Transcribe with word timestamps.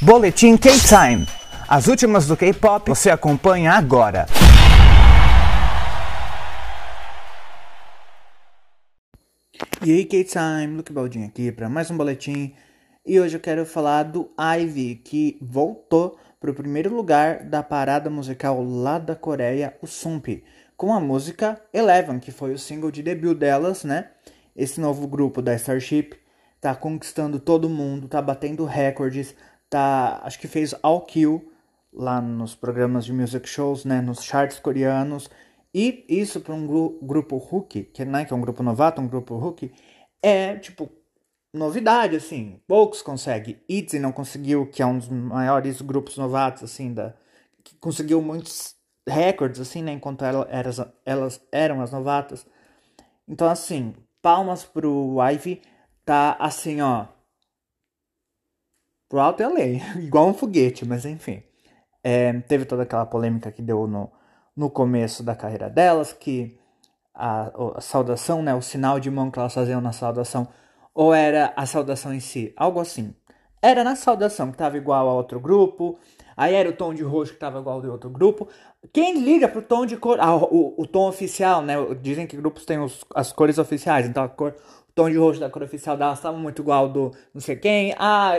Boletim 0.00 0.56
K-Time. 0.56 1.26
As 1.66 1.88
últimas 1.88 2.24
do 2.24 2.36
K-pop 2.36 2.88
você 2.88 3.10
acompanha 3.10 3.72
agora. 3.72 4.26
E 9.84 9.90
aí, 9.90 10.04
K-Time, 10.04 10.76
Luke 10.76 10.92
Baldinho 10.92 11.26
aqui 11.26 11.50
para 11.50 11.68
mais 11.68 11.90
um 11.90 11.96
boletim. 11.96 12.54
E 13.04 13.18
hoje 13.18 13.36
eu 13.36 13.40
quero 13.40 13.66
falar 13.66 14.04
do 14.04 14.30
Ivy, 14.38 15.02
que 15.04 15.36
voltou 15.42 16.16
para 16.38 16.52
o 16.52 16.54
primeiro 16.54 16.94
lugar 16.94 17.42
da 17.42 17.60
parada 17.64 18.08
musical 18.08 18.62
lá 18.62 19.00
da 19.00 19.16
Coreia, 19.16 19.76
o 19.82 19.86
Sump, 19.88 20.44
com 20.76 20.94
a 20.94 21.00
música 21.00 21.60
Eleven, 21.74 22.20
que 22.20 22.30
foi 22.30 22.52
o 22.52 22.58
single 22.58 22.92
de 22.92 23.02
debut 23.02 23.36
delas, 23.36 23.82
né? 23.82 24.10
Esse 24.54 24.80
novo 24.80 25.08
grupo 25.08 25.42
da 25.42 25.56
Starship 25.56 26.10
tá 26.60 26.72
conquistando 26.72 27.40
todo 27.40 27.68
mundo, 27.68 28.06
tá 28.06 28.22
batendo 28.22 28.64
recordes, 28.64 29.34
tá, 29.70 30.20
acho 30.22 30.38
que 30.38 30.48
fez 30.48 30.74
All 30.82 31.02
Kill 31.02 31.52
lá 31.92 32.20
nos 32.20 32.54
programas 32.54 33.04
de 33.04 33.12
music 33.12 33.48
shows, 33.48 33.84
né, 33.84 34.00
nos 34.00 34.22
charts 34.22 34.58
coreanos. 34.58 35.28
E 35.74 36.04
isso 36.08 36.40
para 36.40 36.54
um 36.54 36.66
gru 36.66 36.98
grupo 37.02 37.36
rookie, 37.36 37.84
que, 37.84 38.04
né, 38.04 38.24
que 38.24 38.32
é 38.32 38.36
um 38.36 38.40
grupo 38.40 38.62
novato, 38.62 39.00
um 39.00 39.08
grupo 39.08 39.36
rookie, 39.36 39.72
é 40.22 40.56
tipo 40.56 40.90
novidade 41.52 42.16
assim. 42.16 42.60
Poucos 42.66 43.02
conseguem. 43.02 43.60
ITZY 43.68 43.98
não 43.98 44.12
conseguiu, 44.12 44.66
que 44.66 44.82
é 44.82 44.86
um 44.86 44.98
dos 44.98 45.08
maiores 45.08 45.80
grupos 45.82 46.16
novatos 46.16 46.62
assim 46.62 46.92
da 46.92 47.14
que 47.64 47.76
conseguiu 47.76 48.22
muitos 48.22 48.76
recordes 49.06 49.60
assim, 49.60 49.82
né, 49.82 49.92
enquanto 49.92 50.24
ela, 50.24 50.48
elas, 51.04 51.40
eram 51.52 51.80
as 51.82 51.90
novatas. 51.92 52.46
Então 53.26 53.48
assim, 53.48 53.94
palmas 54.22 54.64
pro 54.64 55.18
Ivy 55.32 55.60
tá 56.04 56.36
assim, 56.38 56.80
ó, 56.80 57.06
pro 59.08 59.20
alto 59.20 59.40
e 59.40 59.44
além, 59.44 59.82
igual 59.98 60.28
um 60.28 60.34
foguete, 60.34 60.86
mas 60.86 61.04
enfim. 61.04 61.42
É, 62.02 62.32
teve 62.40 62.64
toda 62.64 62.84
aquela 62.84 63.06
polêmica 63.06 63.50
que 63.50 63.62
deu 63.62 63.86
no, 63.86 64.10
no 64.56 64.70
começo 64.70 65.22
da 65.22 65.34
carreira 65.34 65.68
delas, 65.68 66.12
que 66.12 66.58
a, 67.14 67.50
a, 67.76 67.80
saudação, 67.80 68.42
né, 68.42 68.54
o 68.54 68.62
sinal 68.62 69.00
de 69.00 69.10
mão 69.10 69.30
que 69.30 69.38
elas 69.38 69.54
faziam 69.54 69.80
na 69.80 69.92
saudação, 69.92 70.48
ou 70.94 71.12
era 71.12 71.52
a 71.56 71.66
saudação 71.66 72.14
em 72.14 72.20
si, 72.20 72.52
algo 72.56 72.80
assim. 72.80 73.14
Era 73.60 73.82
na 73.82 73.96
saudação 73.96 74.52
que 74.52 74.58
tava 74.58 74.76
igual 74.76 75.08
a 75.08 75.12
outro 75.12 75.40
grupo, 75.40 75.98
aí 76.36 76.54
era 76.54 76.68
o 76.68 76.72
tom 76.72 76.94
de 76.94 77.02
roxo 77.02 77.32
que 77.32 77.38
tava 77.38 77.58
igual 77.58 77.76
ao 77.76 77.82
de 77.82 77.88
outro 77.88 78.08
grupo. 78.08 78.48
Quem 78.92 79.20
liga 79.20 79.48
pro 79.48 79.60
tom 79.60 79.84
de 79.84 79.96
cor, 79.96 80.18
ah, 80.20 80.36
o, 80.36 80.74
o, 80.78 80.86
tom 80.86 81.08
oficial, 81.08 81.60
né? 81.62 81.74
Dizem 82.00 82.26
que 82.26 82.36
grupos 82.36 82.64
têm 82.64 82.78
os, 82.78 83.04
as 83.14 83.32
cores 83.32 83.58
oficiais, 83.58 84.06
então 84.06 84.22
a 84.22 84.28
cor 84.28 84.54
tom 84.98 85.08
de 85.08 85.16
rosto 85.16 85.38
da 85.38 85.48
cor 85.48 85.62
oficial 85.62 85.96
dela 85.96 86.12
estava 86.12 86.36
muito 86.36 86.60
igual 86.60 86.88
do 86.88 87.12
não 87.32 87.40
sei 87.40 87.54
quem. 87.54 87.94
Ah, 87.96 88.32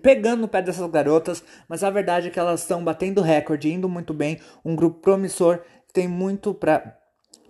pegando 0.00 0.40
no 0.40 0.48
pé 0.48 0.62
dessas 0.62 0.90
garotas, 0.90 1.44
mas 1.68 1.84
a 1.84 1.90
verdade 1.90 2.28
é 2.28 2.30
que 2.30 2.38
elas 2.38 2.62
estão 2.62 2.82
batendo 2.82 3.20
recorde, 3.20 3.70
indo 3.70 3.86
muito 3.86 4.14
bem. 4.14 4.40
Um 4.64 4.74
grupo 4.74 4.98
promissor, 5.00 5.60
tem 5.92 6.08
muito 6.08 6.54
para 6.54 6.96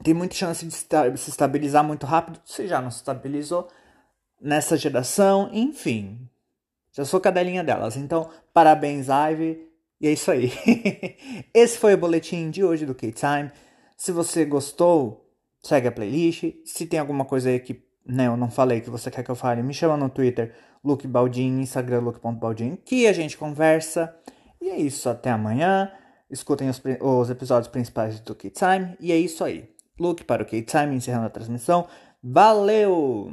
tem 0.03 0.13
muita 0.13 0.35
chance 0.35 0.67
de 0.67 0.75
se 0.75 1.31
estabilizar 1.31 1.85
muito 1.85 2.07
rápido. 2.07 2.41
Se 2.45 2.67
já 2.67 2.83
não 2.83 2.91
se 2.91 2.97
estabilizou 2.99 3.69
nessa 4.41 4.77
geração, 4.77 5.49
enfim. 5.53 6.29
Já 6.91 7.05
sou 7.05 7.21
cadelinha 7.21 7.63
delas. 7.63 7.97
Então, 7.97 8.29
parabéns, 8.53 9.07
Ivy. 9.09 9.65
E 10.01 10.09
é 10.09 10.13
isso 10.13 10.29
aí. 10.31 10.53
Esse 11.55 11.79
foi 11.79 11.95
o 11.95 11.99
boletim 11.99 12.51
de 12.51 12.65
hoje 12.65 12.85
do 12.85 12.97
K-Time. 12.97 13.53
Se 13.97 14.11
você 14.11 14.45
gostou, 14.45 15.31
segue 15.63 15.87
a 15.87 15.93
playlist. 15.93 16.53
Se 16.65 16.85
tem 16.85 16.99
alguma 16.99 17.25
coisa 17.25 17.49
aí 17.49 17.61
que 17.61 17.87
né, 18.07 18.27
eu 18.27 18.37
não 18.37 18.51
falei 18.51 18.81
que 18.81 18.91
você 18.91 19.11
quer 19.11 19.23
que 19.23 19.31
eu 19.31 19.35
fale, 19.35 19.63
me 19.63 19.75
chama 19.75 19.97
no 19.97 20.09
Twitter, 20.09 20.55
Luke 20.85 21.07
Baldin, 21.07 21.61
Instagram 21.61 22.01
Luke.baldin, 22.01 22.77
que 22.85 23.07
a 23.07 23.13
gente 23.13 23.37
conversa. 23.37 24.15
E 24.61 24.69
é 24.69 24.77
isso, 24.77 25.09
até 25.09 25.31
amanhã. 25.31 25.91
Escutem 26.31 26.69
os, 26.69 26.81
os 27.01 27.31
episódios 27.31 27.69
principais 27.69 28.21
do 28.21 28.35
Key 28.35 28.51
Time. 28.51 28.97
E 29.01 29.13
é 29.13 29.17
isso 29.17 29.45
aí. 29.45 29.69
Luke 29.99 30.25
para 30.25 30.43
o 30.43 30.47
Key 30.47 30.63
Time, 30.63 30.95
encerrando 30.95 31.27
a 31.27 31.31
transmissão. 31.31 31.87
Valeu! 32.23 33.33